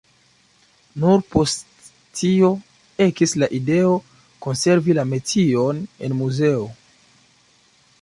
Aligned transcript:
Nur 1.03 1.19
post 1.33 1.91
tio 2.21 2.49
ekis 3.07 3.37
la 3.43 3.51
ideo, 3.61 3.93
konservi 4.49 4.99
la 5.01 5.07
metion 5.15 5.87
en 6.09 6.21
muzeo. 6.25 6.69